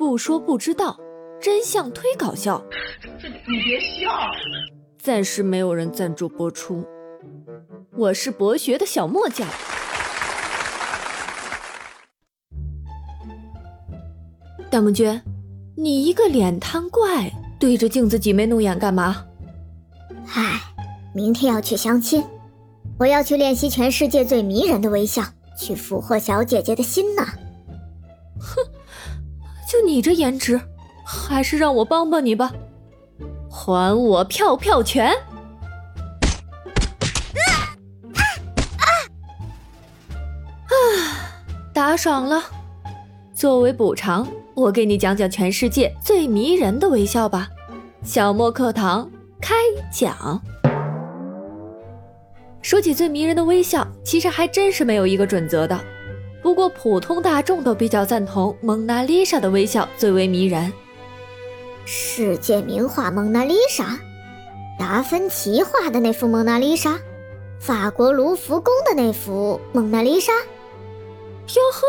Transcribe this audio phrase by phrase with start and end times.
[0.00, 0.98] 不说不知道，
[1.38, 2.64] 真相忒搞笑。
[3.20, 4.10] 这你别笑。
[4.98, 6.82] 暂时没有人赞助播出。
[7.92, 9.46] 我是博学的小莫酱。
[14.70, 15.20] 大梦君，
[15.76, 19.26] 你一个脸瘫怪，对着镜子挤眉弄眼干嘛？
[20.28, 20.62] 唉，
[21.14, 22.24] 明天要去相亲，
[22.98, 25.22] 我要去练习全世界最迷人的微笑，
[25.58, 27.22] 去俘获小姐姐的心呢。
[29.70, 30.60] 就你这颜值，
[31.04, 32.52] 还是让我帮帮你吧。
[33.48, 35.14] 还我票票拳！
[40.66, 40.74] 啊，
[41.72, 42.42] 打爽了。
[43.32, 47.48] 作为补偿，我给你讲讲全世界最迷人的微笑吧。
[48.02, 49.08] 小莫课堂
[49.40, 49.54] 开
[49.92, 50.42] 讲。
[52.60, 55.78] 说起最迷人的微笑，其实还真是没有一个准则的。
[56.42, 60.72] 不过普通大众都比较赞同蒙娜丽莎的微笑最为迷人。
[61.84, 63.84] 世界名画《蒙娜丽莎》，
[64.78, 66.92] 达芬奇画的那幅《蒙娜丽莎》，
[67.58, 70.32] 法国卢浮宫的那幅《蒙娜丽莎》。
[70.36, 71.86] 哟呵，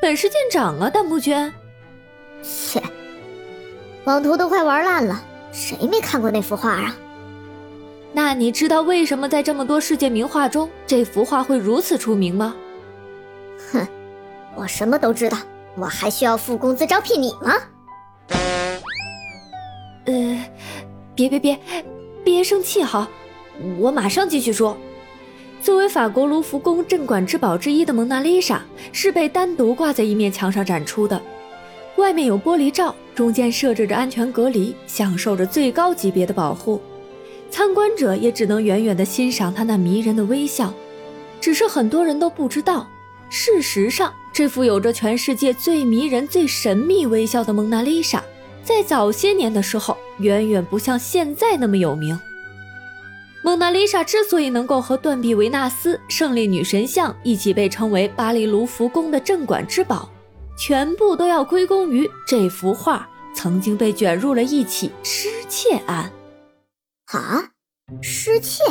[0.00, 1.52] 本事见长啊，大不娟。
[2.42, 2.82] 切，
[4.04, 6.96] 网图都快玩烂了，谁没看过那幅画啊？
[8.12, 12.54] 那你知道为什么在这么多世界名画中，这幅画会如此出名吗？
[13.72, 13.86] 哼，
[14.54, 15.38] 我什么都知道，
[15.76, 17.54] 我还需要付工资招聘你吗？
[20.04, 20.44] 呃，
[21.14, 21.58] 别别别，
[22.24, 23.08] 别生气哈，
[23.78, 24.76] 我马上继续说。
[25.60, 31.22] 作为法国卢浮宫镇馆之宝之一的蒙娜丽莎，是被单独挂在一面墙上展出的，
[31.96, 36.80] 外面有玻璃罩，中间设置着安全隔离，享受着最高级别的保护。
[37.48, 40.74] 参观者也只能远远地欣赏她那迷人的微笑。
[41.40, 42.88] 只是很多人都不知道，
[43.34, 48.22] 事实上，这幅有着全世界最迷人、最神秘微笑的蒙娜丽莎。
[48.62, 52.20] 在早些年的时候，远远不像现在那么有名。
[53.42, 60.10] 蒙娜丽莎之所以能够和断臂维纳斯、胜利女神像一起被称为巴黎卢浮宫的镇馆之宝，
[60.58, 66.12] 全部都要归功于这幅画曾经被卷入了一起失窃案。
[67.06, 67.42] 啊，
[68.02, 68.62] 失窃？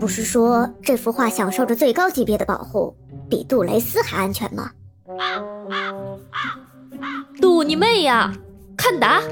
[0.00, 2.96] 不是说这幅画享受着最高级别的保护，
[3.30, 4.72] 比杜蕾斯还安全吗？
[7.40, 8.32] 杜你妹呀！
[8.76, 9.22] 看打！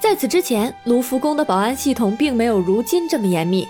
[0.00, 3.68] 在此之前，卢浮宫的保安系统并没有如今这么严密。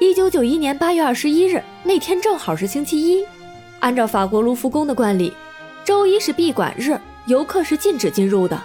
[0.00, 3.22] 一九九一年八月二十一日那天正好是星期一，
[3.80, 5.30] 按照法国卢浮宫的惯例，
[5.84, 8.58] 周一是闭馆日，游客是禁止进入的，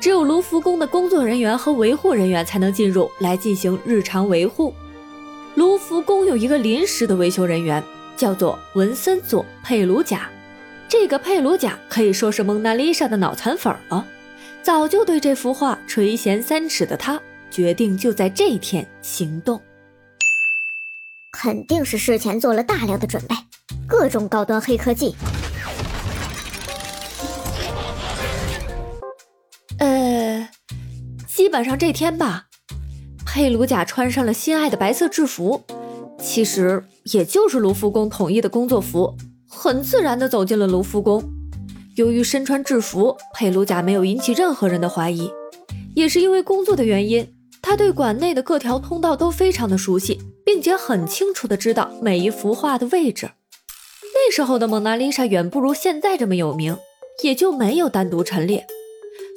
[0.00, 4.74] 只有卢浮宫的工作人员和维护人员才能进入来进行日常维护。
[5.54, 7.82] 卢浮宫有一个临时的维修人员。
[8.16, 10.28] 叫做文森佐·佩鲁贾，
[10.86, 14.06] 这个佩鲁贾可以说是蒙娜丽莎的脑残粉了。
[14.62, 17.18] 早就对这幅画垂涎三尺的他，
[17.50, 19.58] 决定就在这一天行动。
[21.32, 23.34] 肯定是事前做了大量的准备，
[23.88, 25.14] 各种高端黑科技。
[31.40, 32.48] 基本上这天吧，
[33.24, 35.62] 佩鲁贾穿上了心爱的白色制服。
[36.18, 39.16] 其实也就是卢浮宫统一的工作服，
[39.48, 41.24] 很自然的走进了卢浮宫。
[41.96, 45.30] 由于身穿制服，佩鲁贾没有引起任何人的怀疑。
[45.94, 47.26] 也是因为工作的原因，
[47.62, 53.30] 他对馆内的各条通道都非常的熟悉，并且很清楚的知道每一幅画的位置。
[54.12, 56.76] 那时候的蒙娜丽莎远不如现在这么有名，
[57.24, 58.66] 也就没有单独陈列。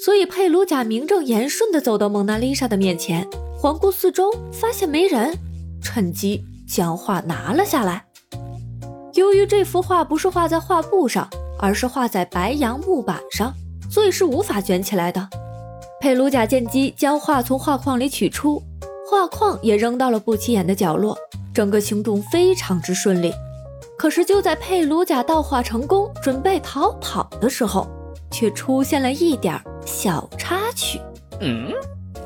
[0.03, 3.25] 所以佩鲁贾名正言顺地走到蒙娜丽莎的面前，
[3.57, 5.33] 环顾四周，发现没人，
[5.81, 6.43] 趁机。
[6.67, 8.03] 将画拿了下来。
[9.13, 13.53] 由于这幅画不是画在画布上，而是画在白杨木板上，
[13.89, 15.25] 所以是无法卷起来的。
[16.01, 18.61] 佩鲁贾见机，将画从画框里取出，
[19.09, 21.17] 画框也扔到了不起眼的角落。
[21.53, 23.31] 整个行动非常之顺利。
[23.97, 27.87] 可是就在佩鲁贾盗画成功，准备逃跑的时候，
[28.33, 30.99] 却出现了一点小插曲。
[31.39, 31.71] 嗯，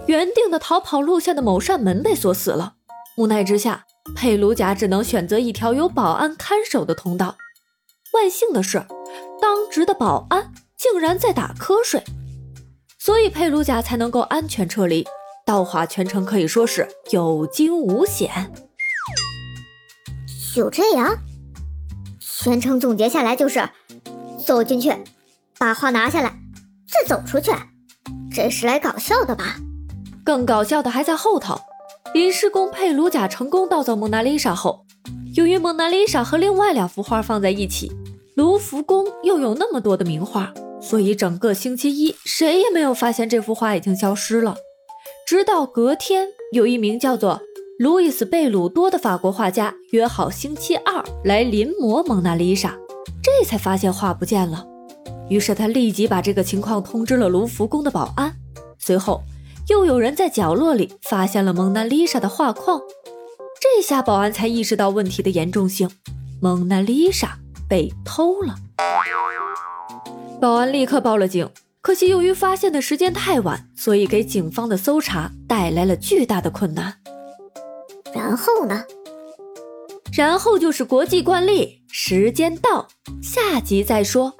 [0.07, 2.73] 原定的逃跑路线的某扇门被锁死了。
[3.17, 3.83] 无奈之下。
[4.15, 7.35] 佩鲁贾只能选择一条有保安看守的通道。
[8.13, 8.85] 万幸的是，
[9.41, 12.01] 当值的保安竟然在打瞌睡，
[12.97, 15.05] 所以佩鲁贾才能够安全撤离。
[15.45, 18.49] 盗画全程可以说是有惊无险。
[20.55, 21.17] 就这样，
[22.21, 23.69] 全程总结下来就是：
[24.45, 24.95] 走进去，
[25.59, 26.39] 把画拿下来，
[26.87, 27.51] 再走出去。
[28.31, 29.55] 这是来搞笑的吧？
[30.23, 31.59] 更搞笑的还在后头。
[32.13, 34.85] 临时工佩鲁贾成功盗走蒙娜丽莎后，
[35.35, 37.91] 由于蒙娜丽莎和另外两幅画放在一起，
[38.35, 44.55] 卢浮宫又有那么多的名画，所以整个星期一谁也没有发现这幅画已经消失了。
[45.25, 47.41] 直到隔天，有一名叫做
[47.79, 52.77] 路易斯·贝鲁多的法国画家约好星期二来临摹蒙娜丽莎，
[53.21, 54.76] 这才发现画不见了。
[55.29, 58.35] 于是他立即把这个情况通知了卢浮宫的保安。
[58.77, 59.23] 随后，
[59.67, 62.81] 又有人在角落里发现了蒙娜丽莎的画框。
[63.59, 65.89] 这下保安才意识到问题的严重性，
[66.41, 68.55] 蒙娜丽莎被偷了。
[70.39, 71.49] 保安立刻报了警，
[71.81, 76.93] 可惜由于发现的时间太晚，所以给警方的搜查带来了巨大的困难。
[78.13, 78.83] 然后呢？
[80.13, 82.87] 然后就是国际惯例，时间到，
[83.21, 84.33] 下集再说。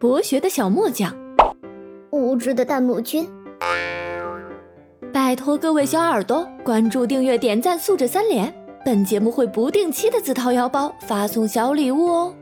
[0.00, 1.14] 博学的小墨匠。
[2.10, 3.28] 无知的弹幕君，
[5.12, 8.50] 拜托各位小耳朵关注、订阅、点赞、素质三连。
[8.82, 12.34] 本节目会不定期的自掏腰包发送小礼物哦。